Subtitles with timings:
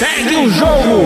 [0.00, 1.02] Segue o jogo!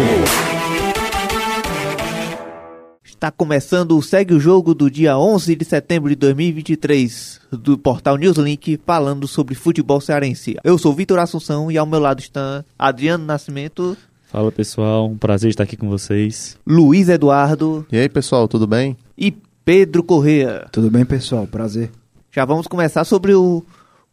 [3.05, 8.17] Está começando o Segue o Jogo do dia 11 de setembro de 2023 do portal
[8.17, 10.57] Newslink falando sobre futebol cearense.
[10.63, 13.97] Eu sou Vitor Assunção e ao meu lado está Adriano Nascimento,
[14.31, 16.57] Fala pessoal, um prazer estar aqui com vocês.
[16.65, 18.97] Luiz Eduardo E aí, pessoal, tudo bem?
[19.19, 19.35] e
[19.65, 20.67] Pedro Correa.
[20.71, 21.49] Tudo bem, pessoal?
[21.49, 21.91] Prazer.
[22.31, 23.65] Já vamos começar sobre o,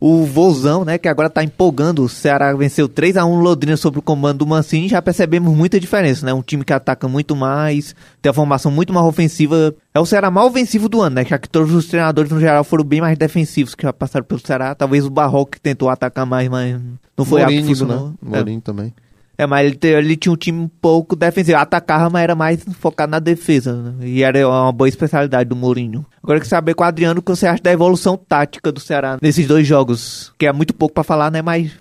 [0.04, 0.98] o Vozão, né?
[0.98, 2.04] Que agora tá empolgando.
[2.04, 4.90] O Ceará venceu 3 a 1 no Londrina sob o comando do Mancini.
[4.90, 6.34] Já percebemos muita diferença, né?
[6.34, 9.76] Um time que ataca muito mais, tem a formação muito mais ofensiva.
[9.94, 11.26] É o Ceará mais ofensivo do ano, né?
[11.26, 14.42] Já que todos os treinadores no geral foram bem mais defensivos que já passaram pelo
[14.44, 14.74] Ceará.
[14.74, 16.82] Talvez o Barroco que tentou atacar mais, mas
[17.16, 18.08] não foi Mourinho, funcionou.
[18.24, 18.38] né?
[18.38, 18.92] Mourinho também.
[19.42, 21.58] É, mas ele, ele tinha um time um pouco defensivo.
[21.58, 23.74] Atacava, mas era mais focado na defesa.
[23.74, 24.08] né?
[24.08, 26.06] E era uma boa especialidade do Mourinho.
[26.22, 28.80] Agora eu quero saber com o Adriano o que você acha da evolução tática do
[28.80, 30.32] Ceará nesses dois jogos.
[30.38, 31.42] Que é muito pouco pra falar, né?
[31.42, 31.72] Mas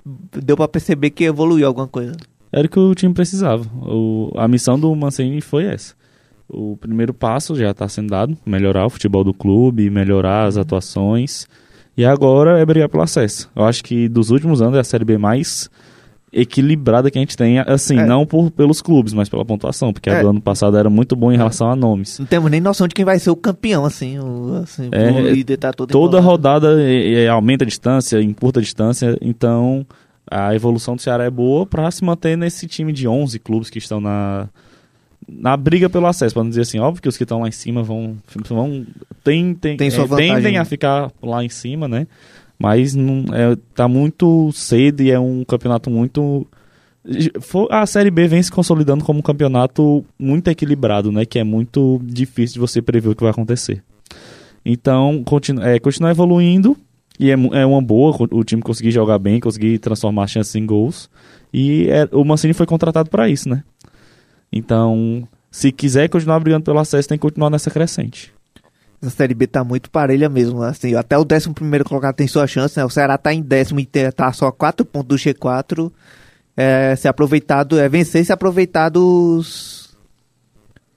[0.42, 2.12] deu pra perceber que evoluiu alguma coisa.
[2.50, 3.64] Era o que o time precisava.
[3.82, 5.94] O- a missão do Mancini foi essa.
[6.48, 11.46] O primeiro passo já está sendo dado, melhorar o futebol do clube, melhorar as atuações.
[11.94, 13.50] E agora é brigar pelo acesso.
[13.54, 15.68] Eu acho que dos últimos anos é a Série B mais
[16.32, 18.06] equilibrada que a gente tem, assim, É.
[18.06, 20.22] não por, pelos clubes, mas pela pontuação, porque a É.
[20.22, 22.18] do ano passado era muito bom em relação a nomes.
[22.18, 24.18] Não temos nem noção de quem vai ser o campeão, assim.
[24.18, 26.26] O, assim, É, o líder tá todo Toda embolado.
[26.30, 29.84] rodada é, é, aumenta a distância, encurta a distância, então
[30.30, 33.78] a evolução do Ceará é boa para se manter nesse time de 11 clubes que
[33.78, 34.48] estão na,
[35.28, 37.52] na briga pelo acesso, para não dizer assim, óbvio que os que estão lá em
[37.52, 38.16] cima vão,
[38.48, 38.86] vão
[39.24, 40.58] tem, tem, Tem é, tendem né?
[40.58, 42.06] a ficar lá em cima, né?
[42.60, 46.46] Mas não, é, tá muito cedo e é um campeonato muito
[47.70, 51.24] a Série B vem se consolidando como um campeonato muito equilibrado, né?
[51.24, 53.82] Que é muito difícil de você prever o que vai acontecer.
[54.62, 56.76] Então, continu é, continuar evoluindo
[57.18, 61.08] e é, é uma boa o time conseguir jogar bem, conseguir transformar chances em gols.
[61.52, 63.64] E é- o Mancini foi contratado para isso, né?
[64.52, 68.30] Então, se quiser continuar brigando pelo acesso, tem que continuar nessa crescente.
[69.02, 72.46] Essa Série B tá muito parelha mesmo, assim, até o 11 primeiro colocado tem sua
[72.46, 72.84] chance, né?
[72.84, 75.90] O Ceará tá em décimo e tá só a 4 pontos do G4.
[76.56, 79.88] É, se aproveitado, é vencer e se aproveitar dos...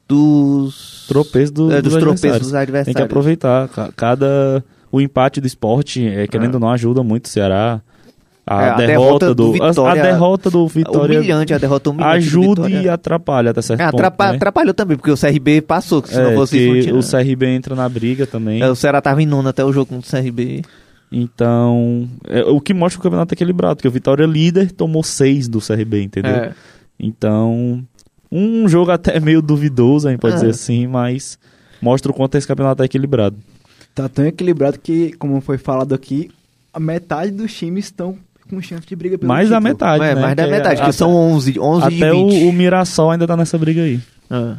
[0.08, 1.06] dos...
[1.08, 2.86] Tropeço do, é, dos dos tropeços dos adversários.
[2.86, 3.68] Tem que aproveitar.
[3.70, 4.64] Ca- Cada.
[4.92, 7.82] O empate do esporte, é, querendo ou não, ajuda muito o Ceará.
[8.46, 9.64] A, É, a derrota, derrota do do.
[9.64, 13.80] a- Vitória- a, derrota do Vitória Humilhante a derrota humilhante ajuda e atrapalha até certo
[13.80, 13.96] É, ponto.
[13.96, 14.36] atrapa- né?
[14.36, 16.96] atrapalhou também, porque o CRB passou, que se É, não fosse isso, não que tinha.
[16.96, 18.62] o CRB entra na briga também.
[18.62, 20.62] É, o Ceará tava em nono até o jogo contra o CRB.
[21.10, 25.04] Então, é, o que mostra que o campeonato é equilibrado, porque o Vitória líder tomou
[25.04, 26.32] seis do CRB, entendeu?
[26.32, 26.52] É.
[27.00, 27.82] Então,
[28.32, 30.38] um jogo até meio duvidoso, a gente pode É.
[30.38, 31.38] dizer assim, mas
[31.82, 33.38] mostra o quanto esse campeonato é equilibrado.
[33.96, 36.30] Tá tão equilibrado que, como foi falado aqui,
[36.74, 38.18] a metade dos times estão
[38.50, 39.74] com chance de briga pelo Mais da título.
[39.74, 40.22] metade, é, né?
[40.22, 42.46] mais da Que é metade, que até- são 11, 11 Até de 20.
[42.46, 44.00] o, o Mirassol ainda tá nessa briga aí.
[44.30, 44.54] É.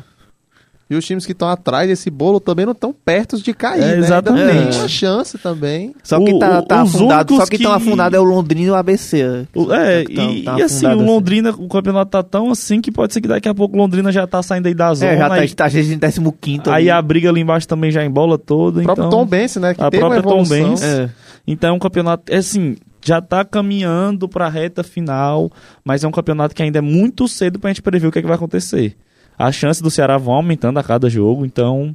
[0.90, 3.86] E os times que estão atrás desse bolo também não estão perto de cair, É,
[3.92, 3.98] né?
[3.98, 4.68] exatamente.
[4.68, 5.94] Tem uma chance também.
[6.04, 8.66] Só que tá, o- tá os afundado, só que estão que- afundados é o Londrina
[8.66, 9.46] e o ABC.
[9.54, 12.92] O- É, Tá- e, tá e assim, o Londrina, o campeonato tá tão assim que
[12.92, 15.12] pode ser que daqui a pouco o Londrina já tá saindo aí da zona.
[15.12, 18.36] É, já tá, aí, tá em 15 aí a briga ali embaixo também já embola
[18.36, 18.80] toda.
[18.80, 19.72] O próprio então, Tom Benz, né?
[19.72, 20.44] Que a teve própria Tom.
[20.44, 20.82] Benz.
[20.82, 21.08] É.
[21.46, 25.50] Então é um campeonato, é assim, já tá caminhando pra reta final,
[25.84, 28.22] mas é um campeonato que ainda é muito cedo pra gente prever o que, é
[28.22, 28.96] que vai acontecer.
[29.38, 31.94] As chances do Ceará vão aumentando a cada jogo, então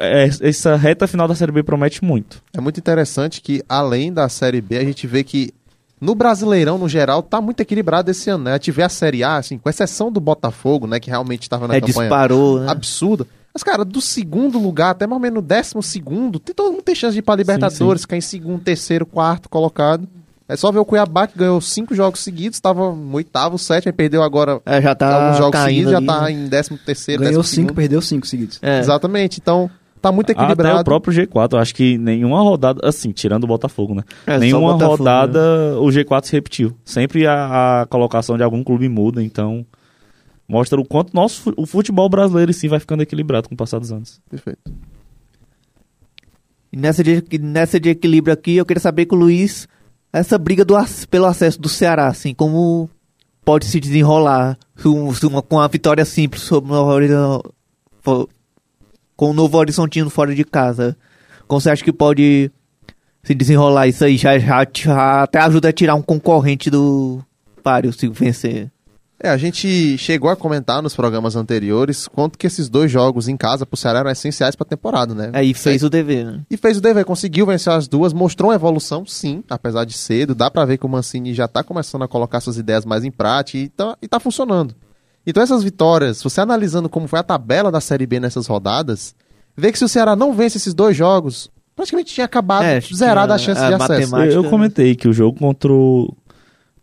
[0.00, 2.42] é, essa reta final da Série B promete muito.
[2.54, 5.52] É muito interessante que, além da Série B, a gente vê que
[6.00, 8.50] no Brasileirão, no geral, tá muito equilibrado esse ano, né?
[8.50, 10.98] A gente vê a Série A, assim, com exceção do Botafogo, né?
[10.98, 12.68] Que realmente estava na É, campanha disparou, né?
[12.68, 13.26] absurda.
[13.54, 16.82] Mas, cara, do segundo lugar até mais ou menos no décimo segundo, tem, todo mundo
[16.82, 20.08] tem chance de ir pra Libertadores, ficar em segundo, terceiro, quarto colocado.
[20.48, 23.96] É só ver o Cuiabá que ganhou cinco jogos seguidos, tava no oitavo, sétimo, aí
[23.96, 26.32] perdeu agora É, já tá alguns jogos seguidos, já ali, tá né?
[26.32, 27.74] em décimo terceiro, Ganhou décimo cinco, segundo.
[27.76, 28.58] perdeu cinco seguidos.
[28.60, 28.78] É.
[28.80, 29.70] Exatamente, então
[30.00, 30.80] tá muito Até equilibrado.
[30.80, 34.02] o próprio G4, eu acho que nenhuma rodada, assim, tirando o Botafogo, né?
[34.26, 35.40] É, só nenhuma Botafogo, rodada
[35.78, 36.76] o G4 se repetiu.
[36.84, 39.64] Sempre a, a colocação de algum clube muda, então
[40.52, 43.78] mostra o quanto nosso, o futebol brasileiro em si vai ficando equilibrado com o passar
[43.78, 44.20] dos anos.
[44.28, 44.60] Perfeito.
[46.70, 49.66] Nessa de, nessa de equilíbrio aqui, eu queria saber com o Luiz
[50.12, 50.74] essa briga do,
[51.08, 52.88] pelo acesso do Ceará, assim, como
[53.44, 54.82] pode se desenrolar se
[55.14, 58.28] se uma- com uma vitória simples sobre o Novo
[59.16, 60.96] com o Novo Horizontino fora de casa.
[61.46, 62.50] Como você acha que pode
[63.22, 64.16] se desenrolar isso aí?
[64.18, 67.22] Já, já, já até ajuda a tirar um concorrente do
[67.62, 68.70] páreo se vencer.
[69.22, 73.36] É, a gente chegou a comentar nos programas anteriores quanto que esses dois jogos em
[73.36, 75.30] casa pro Ceará eram essenciais pra temporada, né?
[75.32, 76.40] Aí fez o dever, né?
[76.50, 80.34] E fez o dever, conseguiu vencer as duas, mostrou uma evolução, sim, apesar de cedo.
[80.34, 83.12] Dá pra ver que o Mancini já tá começando a colocar suas ideias mais em
[83.12, 84.74] prática e tá, e tá funcionando.
[85.24, 89.14] Então essas vitórias, você analisando como foi a tabela da Série B nessas rodadas,
[89.56, 93.32] vê que se o Ceará não vence esses dois jogos, praticamente tinha acabado, É, zerado
[93.32, 94.16] a chance a de acesso.
[94.16, 96.12] Eu, eu comentei que o jogo contra o.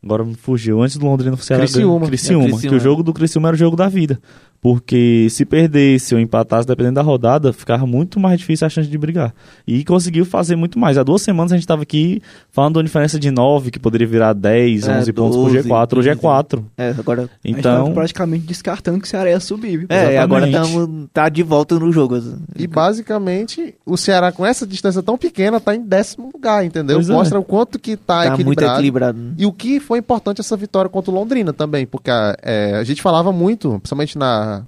[0.03, 0.81] Agora me fugiu.
[0.81, 2.07] Antes do Londrina o Ceará Criciúma.
[2.07, 2.43] Criciúma.
[2.45, 2.77] É, Que Criciúma.
[2.77, 4.19] o jogo do Criciúma era o jogo da vida.
[4.61, 8.97] Porque se perdesse ou empatasse, dependendo da rodada, ficava muito mais difícil a chance de
[8.97, 9.33] brigar.
[9.65, 10.97] E conseguiu fazer muito mais.
[10.97, 14.05] Há duas semanas a gente estava aqui falando de uma diferença de 9, que poderia
[14.05, 15.97] virar 10, É, 11 pontos pro 12, G4.
[15.99, 16.21] Hoje é 15.
[16.21, 16.65] 4.
[16.77, 17.29] É, agora.
[17.41, 17.93] A gente tava Então.
[17.93, 19.87] praticamente descartando que o Ceará ia subir, viu?
[19.89, 22.21] É, agora tamo, tá de volta no jogo.
[22.57, 26.97] E basicamente, o Ceará com essa distância tão pequena tá em décimo lugar, entendeu?
[26.97, 27.13] Pois é.
[27.13, 28.73] Mostra o quanto que tá, tá muito equilibrado.
[28.73, 29.17] equilibrado.
[29.19, 29.33] né?
[29.37, 32.11] E o que foi importante essa vitória contra o Londrina também, porque
[32.43, 34.61] é, a gente falava muito, principalmente na,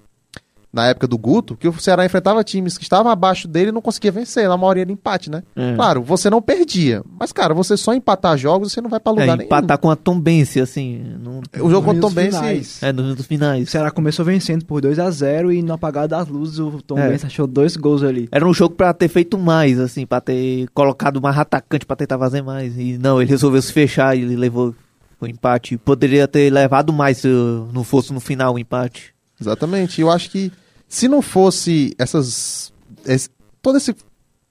[0.73, 3.81] na época do Guto, que o Ceará enfrentava times que estavam abaixo dele e não
[3.83, 5.43] conseguia vencer, na maioria era empate, né?
[5.55, 5.75] É.
[5.75, 9.27] Claro, você não perdia, mas cara, você só empatar jogos, você não vai pra lugar
[9.27, 9.43] É, nenhum.
[9.43, 11.03] empatar com a Tombense, assim.
[11.21, 11.41] Não...
[11.63, 12.81] O jogo contra o Nos Tom Benz, finais.
[12.81, 13.69] É, nos minutos O finais.
[13.69, 17.13] Ceará começou vencendo por 2 a 0 e no apagar das luzes o Tom É.
[17.13, 18.27] Achou dois gols ali.
[18.31, 22.17] Era um jogo pra ter feito mais, assim, pra ter colocado mais atacante pra tentar
[22.17, 22.75] fazer mais.
[22.75, 24.73] E não, ele resolveu se fechar e ele levou
[25.25, 25.77] o empate.
[25.77, 27.27] Poderia ter levado mais se
[27.73, 29.13] não fosse no final o empate.
[29.39, 30.01] Exatamente.
[30.01, 30.51] Eu acho que
[30.87, 32.71] se não fosse essas.
[33.05, 33.29] esse-
[33.61, 33.95] todo esse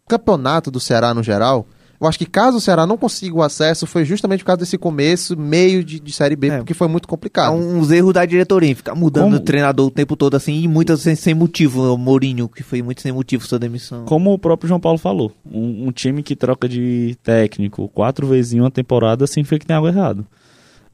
[0.09, 1.67] campeonato do Ceará no geral,
[2.01, 4.79] eu acho que caso o Ceará não consiga o acesso, foi justamente por causa desse
[4.79, 6.57] começo, meio de, de Série B, É.
[6.57, 7.53] porque foi muito complicado.
[7.55, 11.01] uns erros da diretoria, ficar mudando Como- o treinador o tempo todo, assim, e muitas
[11.03, 11.93] sem, sem motivo.
[11.95, 14.05] O Mourinho, que foi muito sem motivo sua demissão.
[14.07, 18.55] Como o próprio João Paulo falou, um, um time que troca de técnico quatro vezes
[18.55, 20.27] em uma temporada significa que tem algo errado.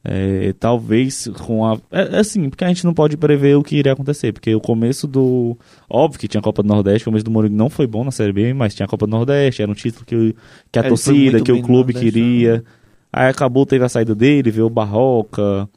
[0.08, 1.76] É, talvez com a.
[1.90, 4.32] É, é assim, porque a gente não pode prever o que iria acontecer.
[4.32, 5.56] Porque o começo do.
[5.90, 8.12] Óbvio que tinha a Copa do Nordeste, o começo do Mourinho não foi bom na
[8.12, 10.36] Série B, mas tinha a Copa do Nordeste, era um título que,
[10.70, 12.64] que a foi torcida, que o clube Nordeste, queria.
[13.12, 15.68] Aí acabou, teve a saída dele, veio o Barroca.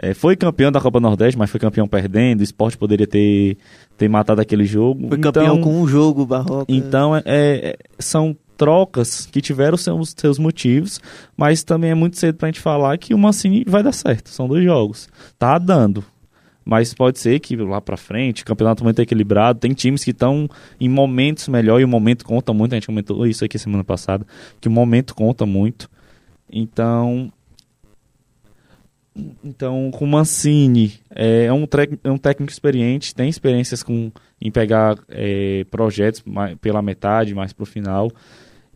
[0.00, 2.40] É, foi campeão da Copa Nordeste, mas foi campeão perdendo.
[2.40, 3.56] O esporte poderia ter,
[3.96, 5.08] ter matado aquele jogo.
[5.08, 6.66] Foi Então- campeão com um jogo, Barroca.
[6.68, 11.00] então, é, é- são trocas que tiveram seus, seus motivos,
[11.36, 14.28] mas também é muito cedo pra gente falar que o Mancini vai dar certo.
[14.28, 15.08] São dois jogos.
[15.38, 16.04] Tá dando.
[16.64, 20.46] Mas pode ser que lá pra frente, o campeonato muito equilibrado, tem times que estão
[20.78, 22.72] em momentos melhor e o momento conta muito.
[22.72, 24.26] A gente comentou isso aqui semana passada,
[24.60, 25.88] que o momento conta muito.
[26.52, 27.32] Então,
[29.42, 31.66] então, com o Mancini, é, é um,
[32.04, 37.52] é um técnico experiente, tem experiências com, em pegar é, projetos mai- pela metade, mais
[37.52, 38.12] pro final.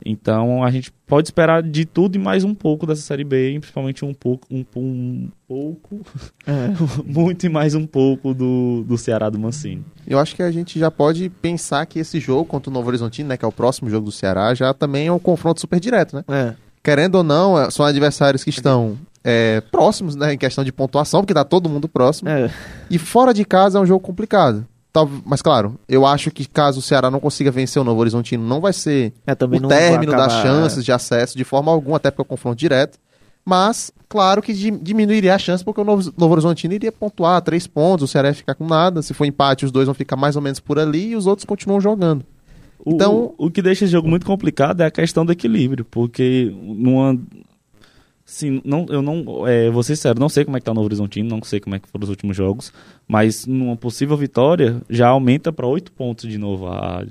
[0.04, 4.04] Então, a gente pode esperar de tudo e mais um pouco dessa Série B, principalmente
[4.04, 6.00] um pouco, um, um pouco,
[6.46, 6.68] É.
[7.04, 9.84] muito e mais um pouco do, do Ceará do Mancini.
[10.06, 13.28] Eu acho que a gente já pode pensar que esse jogo contra o Novo Horizontino,
[13.28, 16.16] né, que é o próximo jogo do Ceará, já também é um confronto super direto,
[16.16, 16.24] né?
[16.28, 16.54] É.
[16.82, 21.20] Querendo ou não, é- são adversários que estão é, próximos, né, em questão de pontuação,
[21.20, 22.28] porque tá todo mundo próximo.
[22.28, 22.50] É.
[22.90, 24.66] E fora de casa é um jogo complicado.
[24.92, 28.46] Tal- Mas claro, eu acho que caso o Ceará não consiga vencer o Novo Horizontino,
[28.46, 31.96] não vai ser É, também o término das acabar- chances de acesso de forma alguma,
[31.96, 32.98] até porque é um confronto direto.
[33.44, 37.66] Mas, claro que di- diminuiria a chance, porque o Novo, Novo Horizontino iria pontuar três
[37.66, 39.02] pontos, o Ceará ia ficar com nada.
[39.02, 41.44] Se for empate, os dois vão ficar mais ou menos por ali e os outros
[41.44, 42.24] continuam jogando.
[42.84, 45.84] O, Então- o, o que deixa esse jogo muito complicado é a questão do equilíbrio,
[45.90, 47.18] porque numa.
[48.32, 49.46] Sim, não, eu não.
[49.46, 51.60] É, vou ser sincero, não sei como é que tá o Novo Horizontino, não sei
[51.60, 52.72] como é que foram os últimos jogos,
[53.06, 57.04] mas numa possível vitória já aumenta para 8 pontos de novo, a,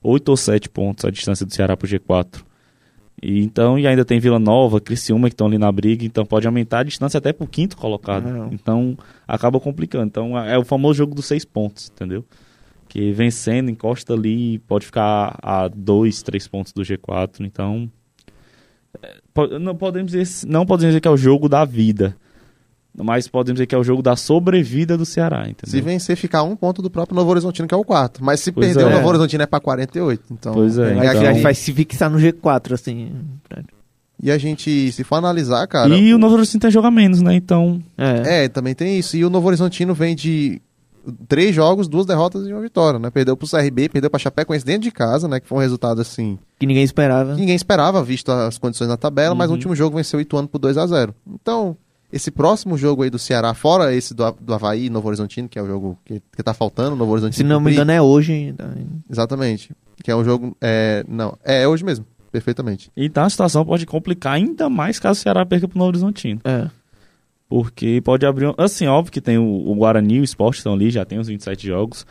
[0.00, 2.44] 8 ou 7 pontos a distância do Ceará pro G4.
[3.20, 6.46] E, então, e ainda tem Vila Nova, Criciúma que estão ali na briga, então pode
[6.46, 8.30] aumentar a distância até pro quinto colocado.
[8.30, 8.52] Não.
[8.52, 8.96] Então
[9.26, 10.06] acaba complicando.
[10.06, 12.24] Então é o famoso jogo dos seis pontos, entendeu?
[12.88, 17.40] Que vencendo, encosta ali, pode ficar a dois, três pontos do G4.
[17.40, 17.90] Então.
[19.60, 22.16] Não podemos dizer, não podemos dizer que é o jogo da vida.
[22.96, 25.84] Mas podemos dizer que é o jogo da sobrevida do Ceará, Se entendeu?
[25.84, 28.22] vencer, ficar um ponto do próprio Novo Horizontino, que é o quarto.
[28.22, 28.94] Mas se Pois perder, o é.
[28.96, 30.24] Novo Horizontino é pra 48.
[30.32, 33.12] Então, Pois é, e, Aí então- a gente gente, vai se fixar no G4, assim.
[34.20, 35.94] e a gente, se for analisar, cara.
[35.96, 37.32] E o Novo Horizontino tem jogo a menos, né?
[37.34, 37.80] Então.
[37.96, 38.44] É.
[38.44, 39.16] É, também tem isso.
[39.16, 40.60] E o Novo Horizontino vem de
[41.12, 43.10] três jogos, duas derrotas e uma vitória, né?
[43.10, 45.40] Perdeu pro CRB, perdeu pra Chapecoense dentro de casa, né?
[45.40, 47.34] Que foi um resultado, assim, Que ninguém esperava.
[47.34, 49.58] que ninguém esperava, visto as condições na tabela, mas no Uhum.
[49.58, 51.76] último jogo venceu o Ituano por 2 a 0 Então,
[52.12, 55.58] esse próximo jogo aí do Ceará, fora esse do, do Havaí e Novo Horizontino, que
[55.58, 57.36] é o jogo que, que tá faltando, Novo Horizontino.
[57.36, 57.74] Se não me cumprir.
[57.74, 58.74] engano, é hoje ainda.
[59.08, 59.70] Exatamente.
[60.02, 60.56] Que é um jogo.
[60.60, 62.04] É, não, é, é hoje mesmo.
[62.32, 62.90] Perfeitamente.
[62.96, 66.40] Então a situação pode complicar ainda mais caso o Ceará perca pro Novo Horizontino.
[66.44, 66.68] É.
[67.50, 68.46] Porque pode abrir.
[68.46, 71.18] um- Assim, óbvio que tem o, o Guarani e o Sport estão ali, já tem
[71.18, 72.06] os 27 jogos.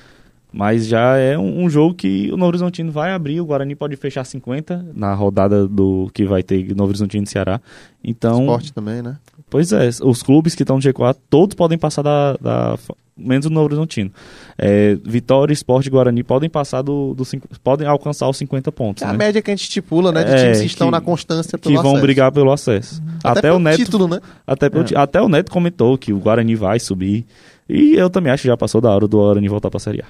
[0.51, 3.39] Mas já é um, um jogo que o Novo Horizontino vai abrir.
[3.39, 7.61] O Guarani pode fechar 50 na rodada do que vai ter Novo Horizontino e Ceará.
[8.03, 9.17] Então, Esporte também, né?
[9.49, 12.33] Pois é, os clubes que estão no G4, todos podem passar da.
[12.37, 12.77] da-
[13.19, 14.11] menos o Novo Horizontino.
[14.57, 19.03] É, Vitória, Esporte e Guarani podem passar do, do cinco- podem alcançar os 50 pontos.
[19.03, 19.17] É a né?
[19.17, 20.23] média que a gente estipula, né?
[20.23, 22.01] De É, times que estão que- na constância Que pelo vão acesso.
[22.01, 23.01] brigar pelo acesso.
[23.23, 23.77] Até, pelo o Neto.
[23.77, 24.19] título, né?
[24.47, 27.25] Até, pelo ti- até o Neto comentou que o Guarani vai subir.
[27.67, 30.05] E eu também acho que já passou da hora do Guarani voltar pra Série A.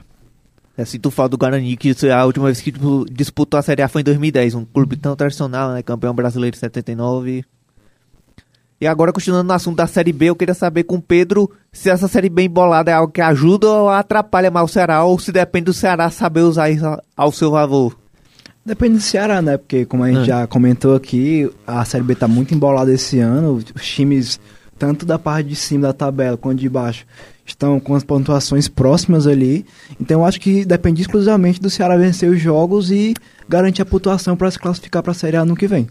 [0.78, 3.58] É, se tu fala do Guarani, que isso é a última vez que tipo, disputou
[3.58, 5.84] a Série A foi em 2010, um clube tão tradicional, né?
[5.84, 7.44] Campeão brasileiro em 79.
[8.81, 11.89] E agora, continuando no assunto da Série B, eu queria saber com o Pedro se
[11.89, 15.31] essa Série B embolada é algo que ajuda ou atrapalha mais o Ceará, ou se
[15.33, 17.98] depende do Ceará saber usar isso ao seu favor.
[18.65, 19.57] Depende do Ceará, né?
[19.57, 20.41] Porque, como a gente Ah.
[20.41, 23.62] já comentou aqui, a Série B tá muito embolada esse ano.
[23.75, 24.39] Os times,
[24.77, 27.05] tanto da parte de cima da tabela quanto de baixo,
[27.45, 29.65] estão com as pontuações próximas ali.
[30.00, 33.13] Então, eu acho que depende exclusivamente do Ceará vencer os jogos e
[33.48, 35.88] garantir a pontuação para se classificar para a Série A no que vem.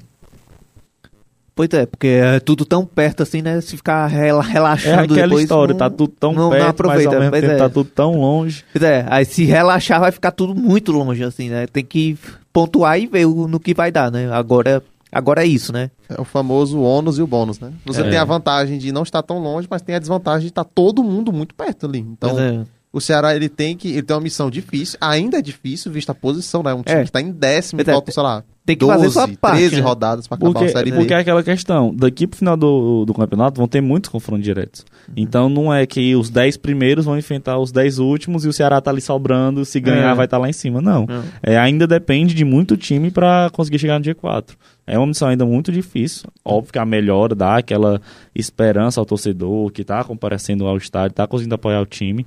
[1.59, 3.61] Pois é, porque é tudo tão perto assim, né?
[3.61, 6.63] Se ficar rela- É relaxando aquela depois, história, não- tá tudo tão não- não perto,
[6.63, 7.57] mas aproveita, ao mesmo tempo é.
[7.57, 8.65] tá tudo tão longe.
[8.73, 11.67] Pois é, aí se relaxar vai ficar tudo muito longe, assim, né?
[11.67, 12.17] Tem que
[12.53, 14.31] pontuar e ver o- no que vai dar, né?
[14.33, 15.91] Agora, agora é isso, né?
[16.09, 17.73] É o famoso ônus e o bônus, né?
[17.85, 18.09] Você É.
[18.09, 21.03] tem a vantagem de não estar tão longe, mas tem a desvantagem de estar todo
[21.03, 21.99] mundo muito perto ali.
[21.99, 22.63] Então, é.
[22.93, 26.15] o Ceará ele tem que ele tem uma missão difícil, ainda é difícil vista a
[26.15, 26.73] posição, né?
[26.73, 27.03] Um time É.
[27.03, 29.57] que está em décimo, Pois é, falta, sei lá, tem que 12, fazer sua parte,
[29.57, 29.81] 13 né?
[29.81, 30.97] rodadas para acabar Porque, a Série B.
[30.99, 34.85] porque é aquela questão, daqui pro final do, do campeonato vão ter muitos confrontos diretos.
[35.09, 35.15] Uhum.
[35.17, 38.79] Então não é que os 10 primeiros vão enfrentar os 10 últimos e o Ceará
[38.79, 40.15] tá ali sobrando, se ganhar É.
[40.15, 40.83] vai estar lá em cima.
[40.83, 41.07] Não.
[41.07, 41.25] Não.
[41.43, 44.51] É, ainda depende de muito time para conseguir chegar no G4.
[44.87, 46.29] É uma missão ainda muito difícil.
[46.45, 48.01] Óbvio que a melhora dá aquela
[48.35, 52.27] esperança ao torcedor que tá comparecendo ao estádio, tá conseguindo apoiar o time.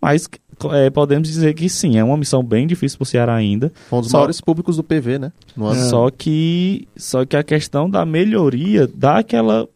[0.00, 0.28] Mas
[0.72, 3.72] é, podemos dizer que sim, é uma missão bem difícil pro Ceará ainda.
[3.88, 5.32] Foi um dos Só- maiores públicos do PV, né?
[5.88, 9.68] Só que só que a questão da melhoria dá aquela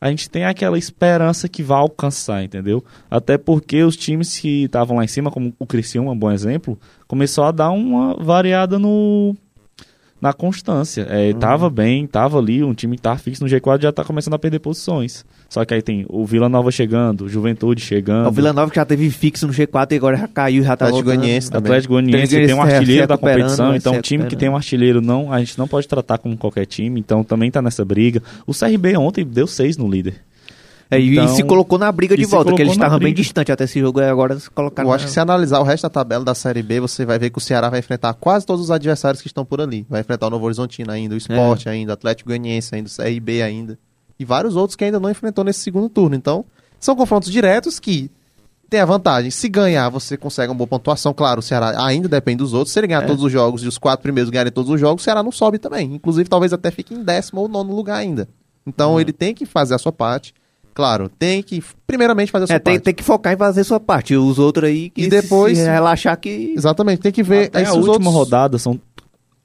[0.00, 2.84] a gente tem aquela esperança que vai alcançar, entendeu?
[3.08, 6.76] Até porque os times que estavam lá em cima, como o Criciúma, um bom exemplo,
[7.06, 9.36] começou a dar uma variada no
[10.22, 11.04] na constância.
[11.10, 14.34] É, Tava bem, tava ali, um time que tava fixo no G4 já tá começando
[14.34, 15.24] a perder posições.
[15.48, 18.28] Só que aí tem o Vila Nova chegando, o Juventude chegando.
[18.28, 20.86] O Vila Nova que já teve fixo no G4 e agora já caiu, já tá
[20.86, 21.04] Atlético.
[21.04, 21.70] Goianiense também.
[21.72, 24.48] Atlético Goianiense Tem tem um se artilheiro da competição, vai então um time que tem
[24.48, 27.84] um artilheiro não, a gente não pode tratar como qualquer time, então também tá nessa
[27.84, 28.22] briga.
[28.46, 30.14] O CRB ontem deu seis no líder.
[30.94, 33.22] É, e- Então- e se colocou na briga de volta, que eles estavam bem briga.
[33.22, 34.88] distantes até esse jogo, e agora se colocaram.
[34.88, 37.30] Eu acho que se analisar o resto da tabela da Série B, você vai ver
[37.30, 39.86] que o Ceará vai enfrentar quase todos os adversários que estão por ali.
[39.88, 43.42] Vai enfrentar o Novo Horizontino ainda, o Sport ainda, o Atlético Goianiense ainda, o CRB
[43.42, 43.78] ainda.
[44.18, 46.14] E vários outros que ainda não enfrentou nesse segundo turno.
[46.14, 46.44] Então,
[46.78, 48.10] são confrontos diretos que
[48.68, 49.30] tem a vantagem.
[49.30, 51.12] Se ganhar, você consegue uma boa pontuação.
[51.14, 52.72] Claro, o Ceará ainda depende dos outros.
[52.72, 53.06] Se ele ganhar É.
[53.06, 55.58] todos os jogos e os quatro primeiros ganharem todos os jogos, o Ceará não sobe
[55.58, 55.94] também.
[55.94, 58.28] Inclusive, talvez até fique em décimo ou nono lugar ainda.
[58.66, 60.32] Então, ele tem que fazer a sua parte.
[60.74, 62.84] Claro, tem que, primeiramente, fazer a sua É, tem, parte.
[62.84, 64.16] tem que focar em fazer sua parte.
[64.16, 66.54] Os outros aí que E depois- relaxar que.
[66.56, 67.46] Exatamente, tem que ver.
[67.48, 68.80] Até a última outros- rodada são,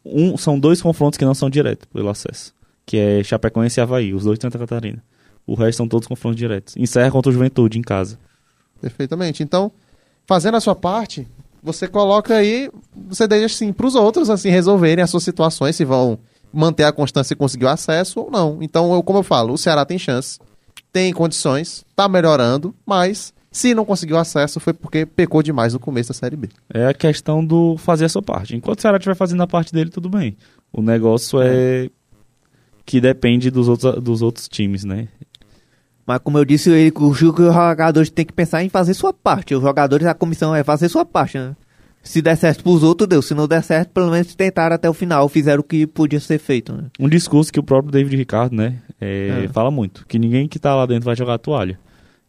[0.05, 2.53] um, são dois confrontos que não são diretos pelo acesso,
[2.85, 5.03] que é Chapecoense e Havaí, os dois de Santa Catarina.
[5.45, 6.75] O resto são todos confrontos diretos.
[6.77, 8.17] Encerra contra o Juventude em casa.
[8.81, 9.43] Perfeitamente.
[9.43, 9.71] Então,
[10.25, 11.27] fazendo a sua parte,
[11.63, 12.69] você coloca aí,
[13.07, 16.19] você deixa assim para os outros assim resolverem as suas situações, se vão
[16.53, 18.59] manter a constância e conseguir o acesso ou não.
[18.61, 20.39] Então, eu, como eu falo, o Ceará tem chance,
[20.91, 26.09] tem condições, tá melhorando, mas se não conseguiu acesso foi porque pecou demais no começo
[26.09, 26.49] da Série B.
[26.73, 28.55] É a questão do fazer a sua parte.
[28.55, 30.37] Enquanto o Ceará estiver fazendo a parte dele, tudo bem.
[30.71, 31.89] O negócio é
[32.85, 35.07] que depende dos outros, dos outros times, né?
[36.05, 38.93] Mas como eu disse, ele, o Gil que os jogadores têm que pensar em fazer
[38.93, 39.53] sua parte.
[39.53, 41.53] Os jogadores, a comissão é fazer sua parte, né?
[42.01, 43.21] Se der certo pros outros, deu.
[43.21, 46.39] Se não der certo, pelo menos tentaram até o final, fizeram o que podia ser
[46.39, 46.85] feito, né?
[46.97, 49.47] Um discurso que o próprio David Ricardo, né, é, É.
[49.49, 51.79] fala muito, que ninguém que tá lá dentro vai jogar a toalha.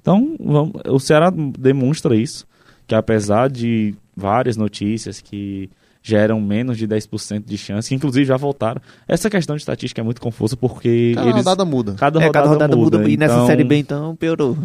[0.01, 2.47] Então, vamos- o Ceará demonstra isso,
[2.87, 5.69] que apesar de várias notícias que
[6.03, 8.81] geram menos de 10% de chance, que inclusive já voltaram.
[9.07, 11.95] Essa questão de estatística é muito confusa porque Cada eles rodada muda.
[11.99, 14.57] cada é, rodada, cada rodada muda, muda, e nessa então- série B, então, piorou.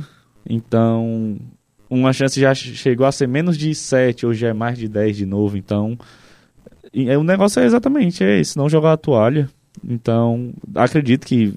[0.47, 1.37] Então,
[1.89, 5.17] uma chance já che- chegou a ser menos de 7, hoje é mais de 10
[5.17, 5.57] de novo.
[5.57, 5.97] Então,
[6.93, 9.49] e, é, o negócio é exatamente é esse, não jogar a toalha.
[9.87, 11.53] Então, acredito que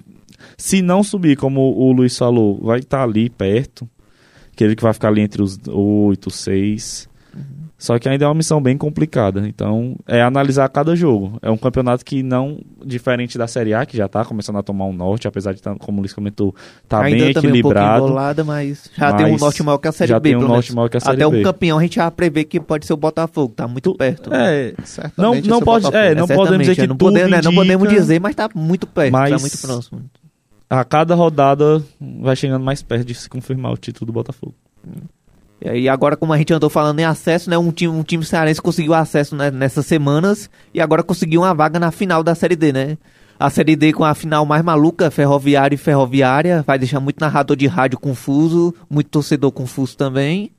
[0.56, 3.88] se não subir, como o Luiz falou, vai estar ali perto.
[4.52, 7.08] Aquele que vai ficar ali entre os 8, 6.
[7.78, 9.46] Só que ainda é uma missão bem complicada.
[9.46, 11.38] Então, é analisar cada jogo.
[11.42, 14.86] É um campeonato que não, diferente da Série A, que já tá começando a tomar
[14.86, 16.54] um norte, apesar de, tá, como o Luiz comentou,
[16.88, 18.04] tá Ainda bem equilibrado.
[18.04, 20.38] Um embolada, mas já tem um Mas norte maior que a Série já B, tem
[20.38, 21.40] um norte maior que a Série Até B.
[21.40, 24.32] o campeão a gente já prevê que pode ser o Botafogo, tá muito perto.
[24.32, 27.30] É, não, Certamente não esse pode, é, não É, podemos dizer que não tudo podemos,
[27.30, 30.00] né, não indica, podemos dizer, mas tá muito perto, tá Mas- muito próximo.
[30.68, 34.54] A cada rodada vai chegando mais perto de se confirmar o título do Botafogo.
[35.62, 37.56] E agora, como a gente andou falando em acesso, né?
[37.56, 41.78] Um time, um time cearense conseguiu acesso né, nessas semanas e agora conseguiu uma vaga
[41.78, 42.98] na final da Série D, né?
[43.38, 47.56] A Série D com a final mais maluca, Ferroviária e Ferroviária, vai deixar muito narrador
[47.56, 50.50] de rádio confuso, muito torcedor confuso também.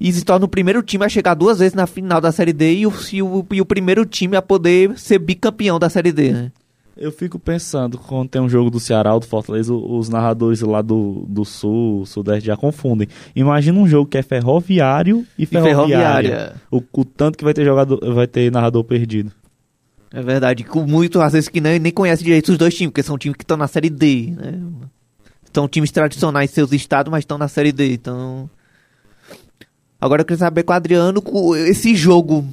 [0.00, 2.78] E se torna o primeiro time a chegar duas vezes na final da Série D
[2.78, 6.32] e o, e o, e o primeiro time a poder ser bicampeão da Série D,
[6.32, 6.52] né?
[7.00, 10.82] Eu fico pensando, quando tem um jogo do Ceará ou do Fortaleza, os narradores lá
[10.82, 13.06] do, do Sul, Sudeste já confundem.
[13.36, 16.56] Imagina um jogo que é ferroviário e E ferroviária.
[16.70, 19.30] O, o tanto que vai ter jogador, vai ter narrador perdido.
[20.12, 23.02] É verdade, com muito, às vezes que nem, nem conhece direito os dois times, porque
[23.02, 24.60] são times que estão na Série D, né?
[25.52, 28.50] São times tradicionais em seus estados, mas estão na Série D, então...
[30.00, 31.22] Agora eu queria saber com o Adriano,
[31.66, 32.48] esse jogo,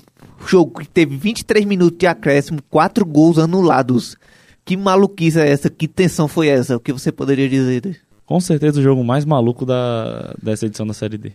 [0.47, 4.15] jogo que teve 23 minutos de acréscimo, 4 gols anulados.
[4.63, 5.69] Que maluquice é essa?
[5.69, 6.75] Que tensão foi essa?
[6.77, 8.01] O que você poderia dizer?
[8.25, 11.31] Com certeza o jogo mais maluco da, dessa edição da Série D.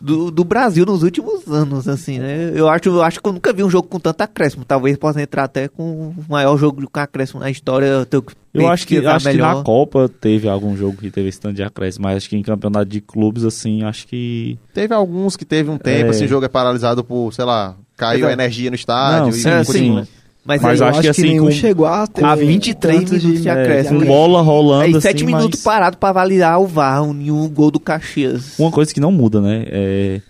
[0.00, 2.52] Do, do Brasil nos últimos anos, assim, né?
[2.54, 4.64] Eu acho, eu acho que eu nunca vi um jogo com tanto acréscimo.
[4.64, 7.86] Talvez possa entrar até com o maior jogo com acréscimo na história.
[7.86, 9.56] Eu, tenho que Eu acho que, acho que melhor.
[9.56, 12.42] na Copa teve algum jogo que teve esse tanto de acréscimo, mas acho que em
[12.42, 14.56] campeonato de clubes, assim, acho que.
[14.72, 16.10] Teve alguns que teve um tempo, É.
[16.10, 18.30] assim, o jogo é paralisado por, sei lá, caiu Exato.
[18.30, 19.20] a energia no estádio.
[19.22, 20.04] Não, e sim, É, continua.
[20.04, 20.10] sim.
[20.44, 23.42] Mas, Mas aí, acho que assim, nenhum com- chegou a ter a 23 tantos minutos
[23.42, 24.00] de É, acréscimo.
[24.00, 27.48] com bola rolando, aí assim, 7 minutos mas- parado pra validar o VAR, um, um
[27.50, 28.58] gol do Caxias.
[28.58, 29.64] Uma coisa que não muda, né?
[29.66, 30.20] É,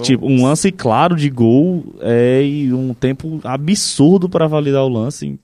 [0.00, 5.38] tipo, um lance claro de gol é, e um tempo absurdo para validar o lance.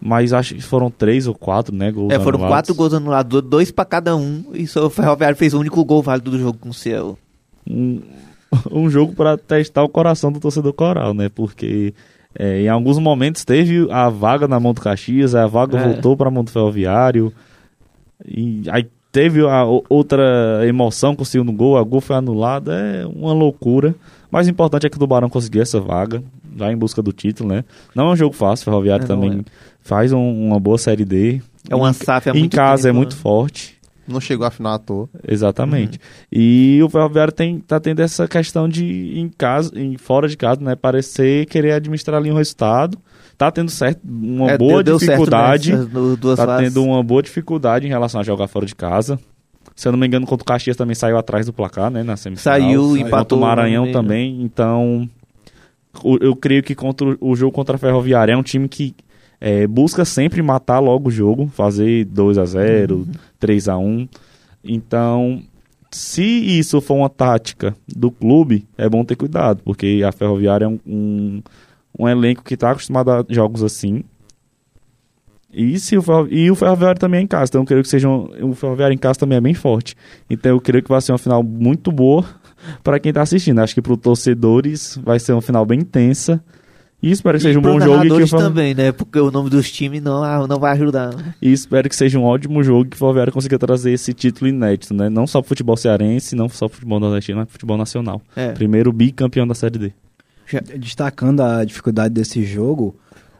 [0.00, 1.90] Mas acho que foram três ou quatro, né?
[1.90, 2.54] Gols É, foram anulados.
[2.54, 4.44] quatro gols anulados, dois pra cada um.
[4.54, 7.18] E só o Ferroviário fez o único gol válido do jogo com o Ciel.
[7.68, 8.00] Um,
[8.70, 11.28] um jogo para testar o coração do torcedor coral, né?
[11.28, 11.92] Porque
[12.38, 15.82] é, em alguns momentos teve a vaga na do Caxias, a vaga É.
[15.92, 17.32] voltou para do Ferroviário.
[18.26, 23.06] E aí teve a outra emoção com o segundo gol, a gol foi anulada, é
[23.06, 23.94] uma loucura.
[24.30, 26.22] Mas o importante é que o Tubarão conseguiu essa vaga,
[26.56, 27.64] já em busca do título, né?
[27.94, 29.44] Não é um jogo fácil, o Ferroviário É, também é.
[29.80, 31.40] faz um- uma boa Série D.
[31.70, 33.22] É uma Em- SAF há Em muito casa é tempo, muito né?
[33.22, 33.77] forte.
[34.08, 35.08] Não chegou à final à toa.
[35.26, 35.98] Exatamente.
[36.32, 40.60] E o Ferroviário tem, tá tendo essa questão de em casa, em fora de casa,
[40.60, 42.98] né, parecer querer administrar ali um resultado.
[43.36, 45.76] Tá tendo certo uma É, boa deu- deu certo dificuldade.
[45.76, 46.68] du- duas tá fases.
[46.74, 49.18] tendo uma boa dificuldade em relação a jogar fora de casa.
[49.76, 52.16] Se eu não me engano, contra o Caxias também saiu atrás do placar, né, na
[52.16, 52.42] semifinal.
[52.58, 53.38] Saiu, Contra empatou.
[53.38, 53.92] o Maranhão né?
[53.92, 54.42] também.
[54.42, 55.08] Então,
[56.02, 58.92] o- eu creio que contra o- o jogo contra a Ferroviária é um time que
[59.40, 63.06] é, busca sempre matar logo o jogo, fazer 2 a 0
[63.38, 64.08] 3 a 1
[64.64, 65.42] Então,
[65.90, 70.68] se isso for uma tática do clube, é bom ter cuidado, porque a Ferroviária é
[70.68, 71.42] um, um,
[71.98, 74.02] um elenco que está acostumado a jogos assim.
[75.50, 78.08] E, se o, e o Ferroviário também é em casa, então eu creio que seja
[78.08, 79.94] um, o Ferroviário em casa também é bem forte.
[80.28, 82.24] Então eu creio que vai ser uma final muito boa
[82.84, 83.60] para quem está assistindo.
[83.60, 86.42] Acho que para os torcedores vai ser uma final bem intensa.
[87.00, 88.90] E espero que seja um pros bom jogo e que, também, né?
[88.90, 91.14] Porque o nome dos times não, ah, não vai ajudar.
[91.14, 91.34] né?
[91.40, 94.48] e espero que seja um ótimo jogo e que o Ferroviário consiga trazer esse título
[94.48, 95.08] inédito, né?
[95.08, 98.20] Não só pro futebol cearense, não só pro futebol nordestino, mas pro futebol nacional.
[98.34, 98.50] É.
[98.50, 99.92] Primeiro bicampeão da Série D.
[100.76, 102.96] Destacando a dificuldade desse jogo,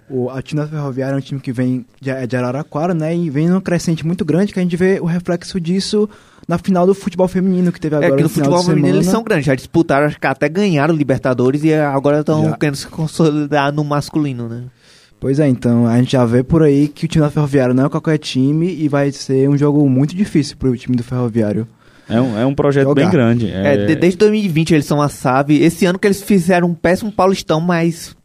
[0.09, 3.17] o, a time da Ferroviária é um time que vem de, de Araraquara, né?
[3.17, 6.09] E vem num crescente muito grande, que a gente vê o reflexo disso
[6.49, 8.97] na final do futebol feminino que teve É agora que no final futebol de feminino
[8.97, 12.77] eles são grandes, já disputaram, acho que até ganharam o Libertadores e agora estão querendo
[12.77, 14.65] se consolidar no masculino, né?
[15.21, 17.87] Pois é, então a gente já vê por aí que o time da Ferroviária não
[17.87, 21.67] é qualquer time e vai ser um jogo muito difícil pro time do Ferroviário.
[22.09, 23.03] É um, é um projeto Jogar.
[23.03, 23.51] bem grande.
[23.51, 25.51] É, de- desde 2020 eles são a SAV.
[25.61, 28.17] Esse ano que eles fizeram um péssimo Paulistão, mas,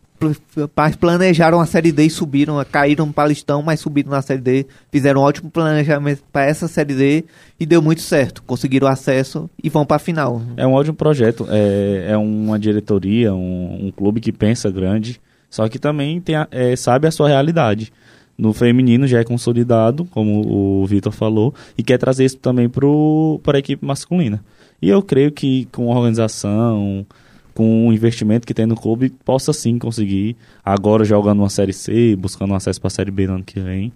[0.99, 4.65] planejaram a Série D e subiram, caíram no Paulistão, mas subiram na Série D.
[4.91, 7.25] Fizeram um ótimo planejamento para essa Série D
[7.59, 8.41] e deu muito certo.
[8.43, 10.41] Conseguiram acesso e vão para a final.
[10.57, 11.45] É um ótimo projeto.
[11.49, 16.47] É, é uma diretoria, um, um clube que pensa grande, só que também tem a-
[16.51, 17.91] é, sabe a sua realidade.
[18.35, 20.41] No feminino já é consolidado, como
[20.81, 24.43] o Vitor falou, e quer trazer isso também para a equipe masculina.
[24.81, 27.05] E eu creio que com organização,
[27.53, 32.15] com o investimento que tem no clube, possa sim conseguir, agora jogando uma Série C,
[32.15, 33.91] buscando acesso para a Série B no ano que vem,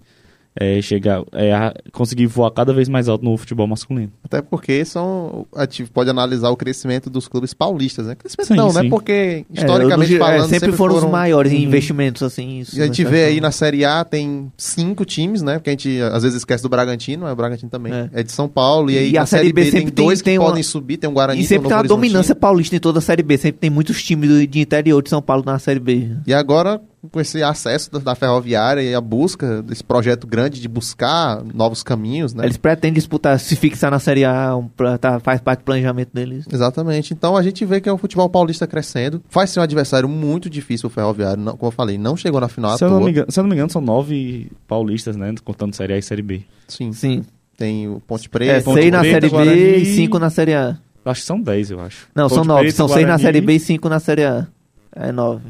[0.60, 4.10] é, chegar, é, conseguir voar cada vez mais alto no futebol masculino.
[4.24, 5.46] Até porque são.
[5.54, 8.14] A gente pode analisar o crescimento dos clubes paulistas, né?
[8.14, 8.82] Crescimento Sim, não, né?
[8.82, 8.88] sim.
[8.88, 12.60] Porque, É, historicamente é, falando, sempre, foram, os maiores em investimentos, assim.
[12.60, 13.10] Isso, E a gente né?
[13.10, 15.54] vê aí na Série A tem cinco times, né?
[15.54, 18.10] Porque a gente às vezes esquece do Bragantino, mas o Bragantino também É.
[18.14, 18.90] é, de São Paulo.
[18.90, 20.62] E aí E na a Série B tem sempre tem- dois que tem uma- podem
[20.62, 23.02] subir, tem um Guarani E sempre tem tem um uma dominância paulista em toda a
[23.02, 23.36] Série B.
[23.36, 26.08] Sempre tem muitos times de interior de São Paulo na Série B.
[26.26, 30.68] E agora, com esse acesso da, da ferroviária e a busca desse projeto grande de
[30.68, 32.44] buscar novos caminhos, né?
[32.44, 36.10] Eles pretendem disputar, se fixar na Série A, um, pra- tá- faz parte do planejamento
[36.12, 36.44] deles.
[36.52, 37.12] Exatamente.
[37.14, 39.22] Então a gente vê que é o futebol paulista crescendo.
[39.30, 41.42] Vai ser um adversário muito difícil o Ferroviário.
[41.42, 43.04] Não, como eu falei, não chegou na final Se à eu, não toa.
[43.06, 45.32] me engano, se eu não me engano, são nove paulistas, né?
[45.44, 46.42] Contando Série A e Série B.
[46.66, 46.92] Sim.
[46.92, 47.24] Sim.
[47.56, 48.64] Tem o Ponte É, Preta.
[48.64, 50.78] Ponte seis na Preta, Série B Guarani- e cinco na Série A.
[51.04, 52.06] Acho que são dez, eu acho.
[52.14, 52.60] Não, são Ponte nove.
[52.62, 54.46] Preta, São seis na Série B e cinco na Série A.
[54.94, 55.44] É nove.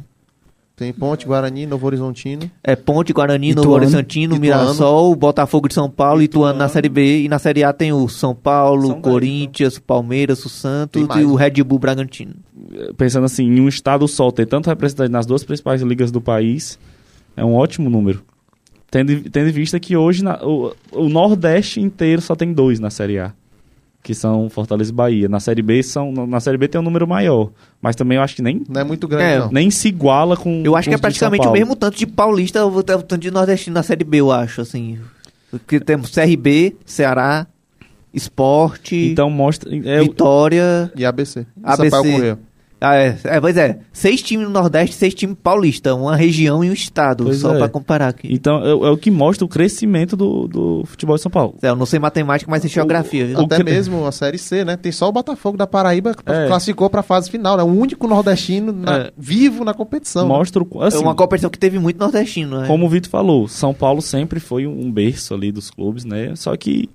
[0.78, 2.48] Tem Ponte, Guarani, Novo Horizontino.
[2.62, 3.64] É Ponte, Guarani, Ituano.
[3.68, 4.40] Novo Horizontino, Ituano.
[4.40, 6.58] Mirassol, Botafogo de São Paulo, Ituano, Ituano.
[6.60, 7.22] na Série B.
[7.24, 11.02] E na Série A tem o São Paulo, São dez, Corinthians, o Palmeiras, o Santos
[11.16, 11.34] e o?
[11.34, 12.34] Red Bull Bragantino.
[12.96, 16.78] Pensando assim, em um estado só ter tanto representante nas duas principais ligas do país,
[17.36, 18.22] é um ótimo número.
[18.90, 22.88] Tendo, tendo em vista que hoje na- o, o Nordeste inteiro só tem dois na
[22.88, 23.32] Série A.
[24.08, 25.28] Que são Fortaleza e Bahia.
[25.28, 26.10] Na Série B são.
[26.26, 27.50] Na Série B tem um número maior.
[27.82, 29.50] Mas também eu acho que nem, Não é muito grande, É, não.
[29.52, 30.62] nem se iguala com.
[30.64, 33.74] Eu acho com que é praticamente o mesmo tanto de paulista, o tanto de nordestino
[33.74, 34.98] na Série B, eu acho, assim.
[35.50, 37.46] Porque temos CRB, Ceará,
[38.14, 39.68] Esporte, Então mostra.
[39.86, 40.90] É, o- Vitória...
[40.96, 41.40] E ABC.
[41.40, 42.38] E ABC.
[42.80, 46.70] Ah, é, é, pois é, seis times no Nordeste, seis times paulista, uma região e
[46.70, 47.58] um estado, Pois só é.
[47.58, 48.28] pra comparar aqui.
[48.32, 51.56] então é, é o que mostra o crescimento do, do futebol de São Paulo.
[51.60, 53.26] É, eu não sei matemática, mas sei geografia.
[53.26, 53.40] viu?
[53.40, 54.76] Até que- mesmo a Série C, né?
[54.76, 56.46] Tem só o Botafogo da Paraíba que É.
[56.46, 57.62] classificou pra fase final, né?
[57.62, 59.10] O único nordestino na- É.
[59.18, 60.28] vivo na competição.
[60.28, 60.82] Mostra o.
[60.82, 62.66] Assim, é uma competição que teve muito nordestino, né?
[62.68, 66.32] Como o Vitor falou, São Paulo sempre foi um berço ali dos clubes, né?
[66.36, 66.88] Só que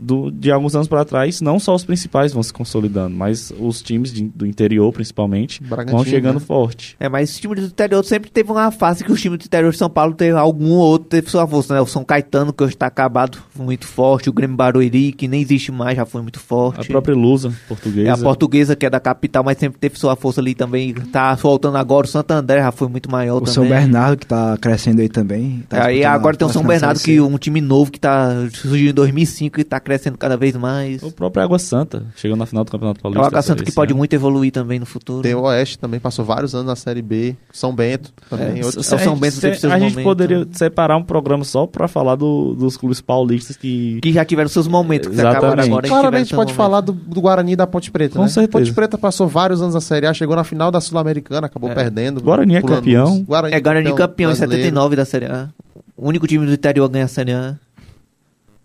[0.00, 3.82] do- de alguns anos para trás, não só os principais vão se consolidando, mas os
[3.82, 6.40] times de- do interior, principalmente, Bragantino, vão chegando né?
[6.40, 6.96] forte.
[6.98, 9.70] É, mas esse time do interior sempre teve uma fase que os times do interior
[9.72, 11.80] de São Paulo teve algum ou outro teve sua força, né?
[11.80, 14.30] O São Caetano, que hoje tá acabado, foi muito forte.
[14.30, 16.80] O Grêmio Barueri, que nem existe mais, já foi muito forte.
[16.80, 18.08] A própria Lusa portuguesa.
[18.08, 20.94] É a portuguesa, que é da capital, mas sempre teve sua força ali também.
[20.94, 22.06] Tá voltando agora.
[22.06, 23.54] O Santo André já foi muito maior O também.
[23.54, 25.62] São Bernardo, que tá crescendo aí também.
[25.68, 27.20] tá aí agora tem o São Bernardo, que C.
[27.20, 31.02] um time novo que tá surgiu em 2005 e tá crescendo cada vez mais.
[31.02, 33.22] O próprio Água Santa, chegou na final do Campeonato É Paulista.
[33.22, 33.98] o Água Santa que pode ano.
[33.98, 35.22] muito evoluir também no futuro.
[35.22, 37.34] Tem o Oeste também, passou vários anos na Série B.
[37.52, 38.60] São Bento também.
[38.60, 40.04] É, outro- o São Bento teve seus A gente momentos.
[40.04, 43.98] poderia separar um programa só pra falar do- dos clubes paulistas que...
[44.00, 45.44] Que já tiveram seus momentos, que se Exatamente.
[45.46, 45.88] acabaram agora.
[45.88, 46.56] Claramente pode momentos.
[46.56, 48.28] falar do, do Guarani e da Ponte Preta, Com né?
[48.28, 48.50] certeza.
[48.58, 51.74] Ponte Preta passou vários anos na Série A, chegou na final da Sul-Americana, acabou É.
[51.74, 52.20] perdendo.
[52.20, 53.22] Guarani é campeão.
[53.22, 54.62] Guarani É Guarani campeão em brasileiro.
[54.64, 55.48] 79 da Série A.
[55.96, 57.56] O único time do interior a ganhar a Série A.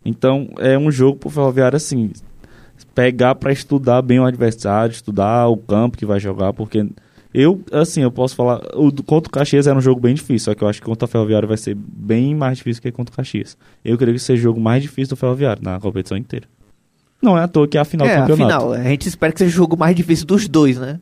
[0.06, 2.12] Então, é um jogo pro Ferroviário, assim,
[2.94, 6.86] pegar pra estudar bem o adversário, estudar o campo que vai jogar, porque
[7.34, 10.56] eu, assim, eu posso falar, o contra o Caxias era um jogo bem difícil, só
[10.56, 13.16] que eu acho que contra o Ferroviário vai ser bem mais difícil que contra o
[13.16, 13.58] Caxias.
[13.84, 16.48] Eu creio que seja o jogo mais difícil do Ferroviário na competição inteira.
[17.22, 18.66] Não é à toa que é a final é, do campeonato.
[18.66, 21.00] afinal, a gente espera que seja o jogo mais difícil dos dois, né?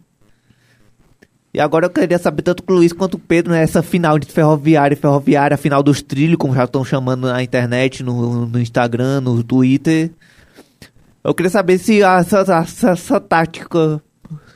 [1.53, 3.61] E agora eu queria saber tanto o Luiz quanto o Pedro, né?
[3.61, 7.43] Essa final de Ferroviária e Ferroviária, a final dos trilhos, como já estão chamando na
[7.43, 10.11] internet, no, no Instagram, no Twitter.
[11.23, 14.01] Eu queria saber se essa, essa, essa tática.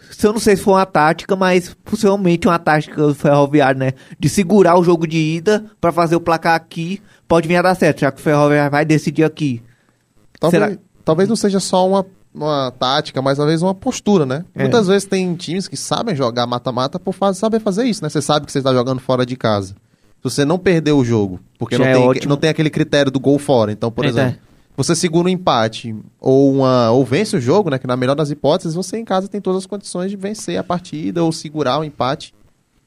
[0.10, 3.94] Se eu não sei se foi uma tática, mas possivelmente uma tática do Ferroviário, né?
[4.20, 7.76] De segurar o jogo de ida pra fazer o placar aqui, pode vir a dar
[7.76, 9.62] certo, já que o Ferroviário vai decidir aqui.
[10.40, 14.46] Talvez, Será- talvez não seja só uma, uma tática, mas talvez uma postura, né?
[14.54, 14.62] É.
[14.62, 18.10] Muitas vezes tem times que sabem jogar mata-mata por saber fazer isso, né?
[18.10, 19.74] Você sabe que você está jogando fora de casa.
[20.18, 23.20] Se você não perder o jogo, porque não é tem, não tem aquele critério do
[23.20, 23.72] gol fora.
[23.72, 24.40] Então, por É, exemplo, tá.
[24.76, 27.80] você segura um empate ou, uma, ou vence o jogo, né?
[27.80, 30.64] Que na melhor das hipóteses, você em casa tem todas as condições de vencer a
[30.64, 32.34] partida ou segurar o empate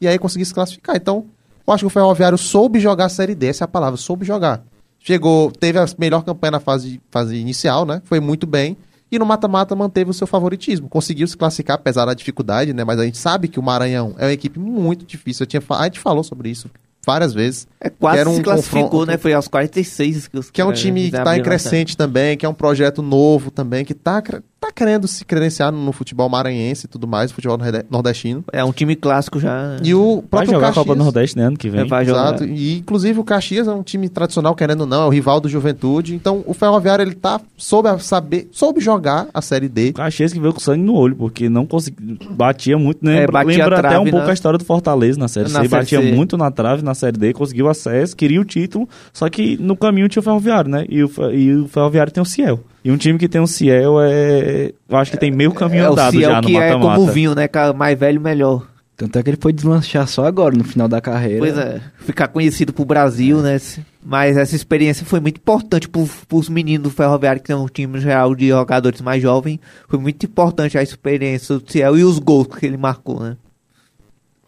[0.00, 0.96] e aí conseguir se classificar.
[0.96, 1.26] Então,
[1.66, 4.24] eu acho que o Ferroviário soube jogar a Série D, essa é a palavra, soube
[4.24, 4.62] jogar.
[4.98, 8.02] Chegou, teve a melhor campanha na fase, fase inicial, né?
[8.04, 8.76] Foi muito bem.
[9.10, 10.88] E no mata-mata manteve o seu favoritismo.
[10.88, 12.84] Conseguiu se classificar, apesar da dificuldade, né?
[12.84, 15.44] Mas a gente sabe que o Maranhão é uma equipe muito difícil.
[15.44, 16.70] Eu tinha, a gente falou sobre isso
[17.04, 17.66] várias vezes.
[17.80, 19.16] É quase um se classificou, né?
[19.16, 22.44] Foi aos 46 que os Que é um time que está em crescente também, que
[22.44, 24.22] é um projeto novo também, que está
[24.60, 28.44] tá querendo se credenciar no futebol maranhense e tudo mais, futebol norde- nordestino.
[28.52, 29.76] É um time clássico já.
[29.82, 31.80] E o Vai próprio jogar a Caxias, Copa do Nordeste né, ano que vem.
[31.80, 32.26] É, vai jogar.
[32.34, 32.44] Exato.
[32.44, 35.48] E inclusive o Caxias é um time tradicional, querendo ou não, é o rival do
[35.48, 36.14] Juventude.
[36.14, 39.90] Então o Ferroviário ele tá soube a saber, soube jogar a série D.
[39.90, 42.18] O Caxias que veio com sangue no olho, porque não conseguia.
[42.30, 43.22] Batia muito, né?
[43.22, 45.62] É, batia lembra a até um pouco na- a história do Fortaleza na Série Na
[45.62, 45.68] C.
[45.68, 46.12] Série batia C.
[46.12, 50.08] muito na trave na Série D, conseguiu acesso, queria o título, só que no caminho
[50.08, 50.84] tinha o Ferroviário, né?
[50.88, 52.60] E o, e o Ferroviário tem o Ciel.
[52.82, 54.72] E um time que tem o Ciel é.
[54.88, 56.84] Eu acho que tem meio caminho é o andado Ciel já no que é como
[56.84, 57.12] o mata-mata.
[57.12, 57.48] vinho, né?
[57.76, 58.66] Mais velho, melhor.
[58.96, 61.38] Tanto é que ele foi deslanchar só agora, no final da carreira.
[61.38, 63.58] Pois é, ficar conhecido pro Brasil, né?
[64.04, 67.98] Mas essa experiência foi muito importante pro, pros meninos do Ferroviário, que tem um time
[67.98, 69.58] geral de jogadores mais jovens.
[69.88, 73.38] Foi muito importante a experiência do Ciel e os gols que ele marcou, né?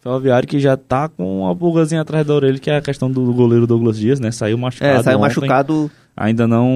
[0.03, 3.33] Ferroviário que já tá com uma pulgazinha atrás da orelha, que é a questão do
[3.33, 4.31] goleiro Douglas Dias, né?
[4.33, 4.99] Saiu machucado.
[4.99, 5.29] É, saiu ontem.
[5.29, 6.69] machucado, Ainda não,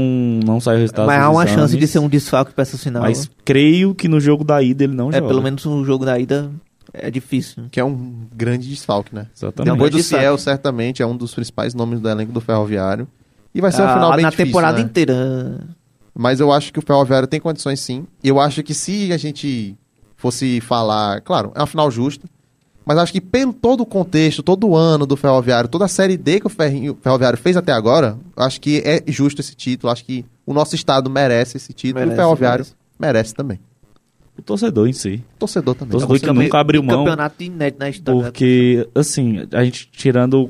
[0.44, 1.06] não saiu o resultado.
[1.06, 3.02] mas há uma chance de exames, ser um desfalque pra essa final.
[3.02, 5.28] Mas creio que no jogo da ida ele não é, joga.
[5.28, 6.50] pelo menos no jogo da ida
[6.92, 7.64] é difícil.
[7.70, 9.26] Que é um grande desfalque, né?
[9.36, 9.72] Exatamente.
[9.74, 10.02] Depois do.
[10.02, 13.06] Ciel, certamente, é um dos principais nomes do elenco do Ferroviário.
[13.54, 14.84] E vai ser um Ah, final bem na difícil, temporada né?
[14.84, 15.60] inteira.
[16.14, 18.06] Mas eu acho que o Ferroviário tem condições sim.
[18.24, 19.76] E eu acho que se a gente
[20.16, 22.26] fosse falar, claro, é uma final justa.
[22.86, 26.16] Mas acho que pelo todo o contexto, todo o ano do Ferroviário, toda a série
[26.16, 29.92] D que o Ferroviário fez até agora, acho que é justo esse título.
[29.92, 32.74] Acho que o nosso estado merece esse título e Merece, o Ferroviário merece.
[32.98, 33.58] merece, também.
[34.38, 35.24] O torcedor em si.
[35.34, 35.98] O torcedor também.
[35.98, 36.98] Torcedor que nunca abriu mão.
[36.98, 38.22] Campeonato inédito na história.
[38.22, 40.48] Porque, assim, a gente tirando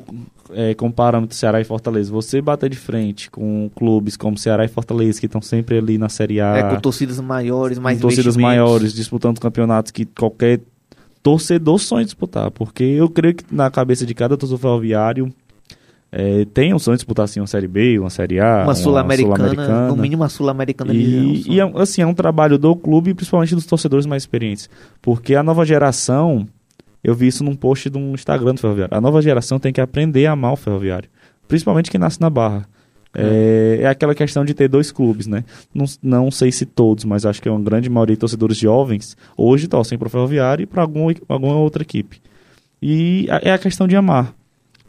[0.51, 4.67] é, com parâmetro Ceará e Fortaleza, você bater de frente com clubes como Ceará e
[4.67, 8.37] Fortaleza, que estão sempre ali na Série A, É, com torcidas maiores, mais com torcidas
[8.37, 10.61] maiores, disputando campeonatos que qualquer
[11.21, 12.51] torcedor sonha disputar.
[12.51, 15.33] Porque eu creio que na cabeça de cada torcedor ferroviário
[16.11, 19.35] é, tem um sonho de disputar assim, uma Série B, uma Série A, Uma sul-americana,
[19.35, 19.87] Sul-Americana.
[19.87, 20.93] no mínimo uma sul-americana.
[20.93, 24.69] E, e é, assim, é um trabalho do clube principalmente dos torcedores mais experientes.
[25.01, 26.47] Porque a nova geração,
[27.03, 28.95] eu vi isso num post de um Instagram do Ferroviário.
[28.95, 31.09] A nova geração tem que aprender a amar o Ferroviário.
[31.47, 32.67] Principalmente quem nasce na Barra.
[33.13, 35.43] É, é aquela questão de ter dois clubes, né?
[35.73, 39.17] Não, não sei se todos, mas acho que é uma grande maioria de torcedores jovens
[39.35, 42.19] hoje torcem para o Ferroviário e para alguma, alguma outra equipe.
[42.81, 44.33] E é a questão de amar.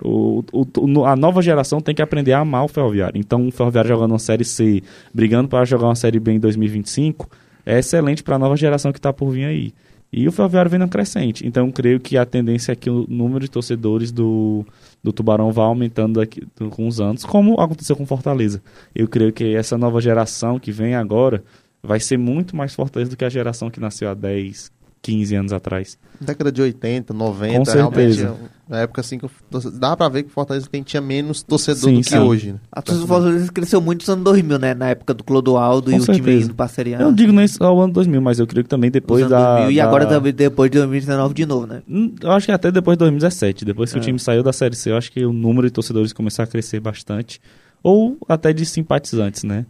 [0.01, 3.19] O- o- a nova geração tem que aprender a amar o Ferroviário.
[3.19, 7.29] Então, o Ferroviário jogando uma Série C, brigando para jogar uma Série B em 2025,
[7.67, 9.73] é excelente para a nova geração que está por vir aí.
[10.13, 11.47] E o Ferroviário vem num crescente.
[11.47, 14.65] Então, creio que a tendência é que o número de torcedores do,
[15.03, 18.63] do Tubarão vá aumentando daqui, com os anos, como aconteceu com Fortaleza.
[18.95, 21.43] Eu creio que essa nova geração que vem agora
[21.83, 25.53] vai ser muito mais Fortaleza do que a geração que nasceu há 10, 15 anos
[25.53, 25.97] atrás.
[26.21, 28.23] Década de 80, 90, Com certeza.
[28.25, 28.45] realmente.
[28.45, 31.43] é Na época assim que o torce- dá pra ver que o Fortaleza tinha menos
[31.43, 32.19] torcedor Sim, do que sim.
[32.19, 32.53] hoje.
[32.53, 32.59] Né?
[32.73, 34.75] A torcida do Fortaleza cresceu muito nos anos 2000, né?
[34.75, 36.45] Na época do Clodoaldo Com e o time certeza.
[36.47, 36.99] indo pra Série A.
[37.01, 39.45] Eu não digo nem ao ano 2000, mas eu creio que também depois nos anos
[39.45, 39.55] da...
[39.59, 41.83] 2000, e da- agora também depois de 2019 de novo, né?
[41.89, 44.01] Hum, Eu acho que até depois de 2017, depois que É.
[44.01, 46.47] o time saiu da Série C, eu acho que o número de torcedores começou a
[46.47, 47.41] crescer bastante.
[47.83, 49.65] Ou até de simpatizantes, né?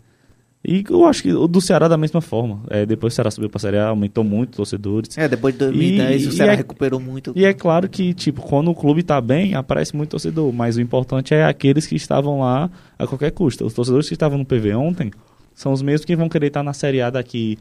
[0.65, 2.61] E eu acho que o do Ceará da mesma forma.
[2.69, 5.17] É, depois o Ceará subiu pra Série A, aumentou muito torcedores.
[5.17, 7.33] É, depois de 2010 E- o Ceará é- recuperou muito.
[7.37, 10.53] E é claro que, tipo, quando o clube tá bem, aparece muito torcedor.
[10.53, 12.69] Mas o importante é aqueles que estavam lá
[12.99, 13.65] a qualquer custo.
[13.65, 15.11] Os torcedores que estavam no PV ontem
[15.55, 17.57] são os mesmos que vão querer estar na Série A daqui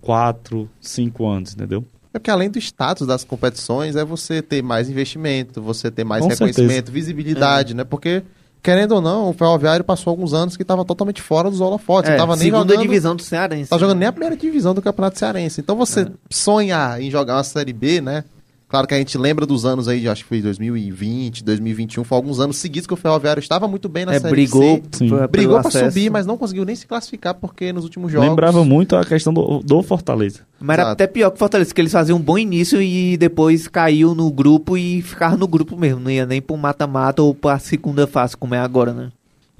[0.00, 1.84] 4, 5 anos, entendeu?
[2.12, 6.22] É porque além do status das competições, é você ter mais investimento, você ter mais
[6.24, 6.92] Com reconhecimento, certeza.
[6.92, 7.84] visibilidade, né?
[7.84, 8.22] Porque,
[8.62, 12.10] querendo ou não, o Ferroviário passou alguns anos que estava totalmente fora dos holofotes.
[12.10, 13.70] é, não tava nem segunda jogando, divisão do Cearense.
[13.70, 15.60] tá jogando nem a primeira divisão do Campeonato Cearense.
[15.60, 18.24] Então você sonhar em jogar uma Série B, né?
[18.70, 22.38] Claro que a gente lembra dos anos aí, acho que foi 2020, 2021, foi alguns
[22.38, 24.82] anos seguidos que o Ferroviário estava muito bem na É, Série brigou, C.
[24.92, 25.10] Sim.
[25.28, 25.90] Brigou pra acesso.
[25.90, 28.28] subir, mas não conseguiu nem se classificar porque nos últimos jogos...
[28.28, 30.40] Lembrava muito a questão do, do Fortaleza.
[30.60, 30.92] Mas era Exato.
[30.92, 34.30] até pior que o Fortaleza, que eles faziam um bom início e depois caiu no
[34.30, 35.98] grupo e ficava no grupo mesmo.
[36.00, 39.08] Não ia nem pro mata-mata ou pra segunda fase, como é agora, né?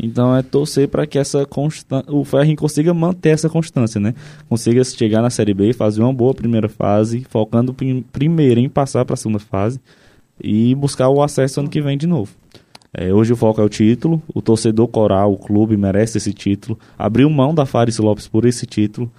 [0.02, 1.46] Então é torcer para que essa
[2.08, 4.14] o Ferrin consiga manter essa constância, né?
[4.48, 9.04] Consiga chegar na Série B, fazer uma boa primeira fase, focando prim- primeiro em passar
[9.04, 9.78] para a segunda fase
[10.42, 12.32] e buscar o acesso ano que vem de novo.
[12.94, 16.78] É, hoje o foco é o título, o torcedor coral, o clube merece esse título,
[16.98, 19.12] abriu mão da Fares Lopes por esse título.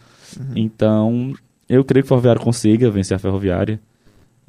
[0.56, 1.34] Então,
[1.70, 3.80] eu creio que o Ferroviário consiga vencer a Ferroviária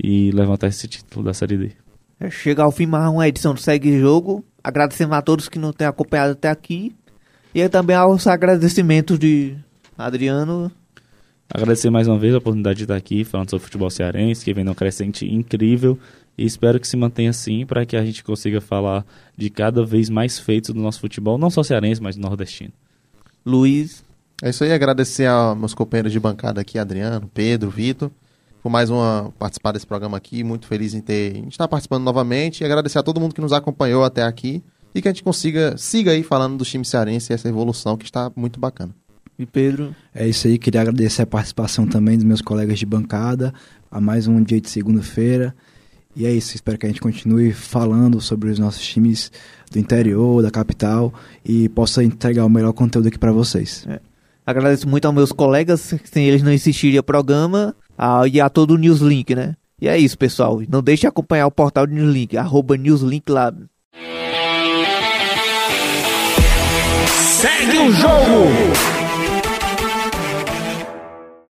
[0.03, 1.71] e levantar esse título da Série D.
[2.19, 4.45] É, Chega ao fim mais uma edição do Segue Jogo.
[4.63, 6.95] Agradecemos a todos que nos têm acompanhado até aqui.
[7.55, 9.57] E também aos agradecimentos de
[9.97, 10.71] Adriano.
[11.53, 14.65] Agradecer mais uma vez a oportunidade de estar aqui falando sobre futebol cearense, que vem
[14.65, 15.99] num crescente incrível.
[16.37, 19.05] E espero que se mantenha assim para que a gente consiga falar
[19.37, 22.73] de cada vez mais feitos do nosso futebol, não só cearense, mas nordestino.
[23.45, 24.03] Luiz.
[24.43, 28.11] É isso aí, agradecer aos meus companheiros de bancada aqui, Adriano, Pedro, Vitor,
[28.63, 30.45] por mais uma participar desse programa aqui.
[30.45, 33.53] Muito feliz em ter em estar participando novamente e agradecer a todo mundo que nos
[33.53, 34.63] acompanhou até aqui
[34.95, 38.05] e que a gente consiga siga aí falando do time cearense e essa evolução que
[38.05, 38.95] está muito bacana.
[39.39, 39.95] E Pedro?
[40.15, 43.53] É isso aí, queria agradecer a participação também dos meus colegas de bancada
[43.91, 45.55] a mais um dia de segunda-feira.
[46.15, 49.33] E é isso, espero que a gente continue falando sobre os nossos times
[49.71, 53.87] do interior, da capital e possa entregar o melhor conteúdo aqui para vocês.
[53.89, 53.99] É.
[54.45, 58.75] Agradeço muito aos meus colegas, sem eles não existiria o programa, a, e a todo
[58.75, 59.55] o Newslink, né?
[59.81, 60.61] E é isso, pessoal.
[60.69, 63.65] Não deixe de acompanhar o portal do Newslink, arroba Newslink Lab.
[67.41, 69.02] Segue o jogo!